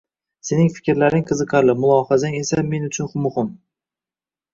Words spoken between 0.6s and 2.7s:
fikrlaring qiziqarli, mulohazang esa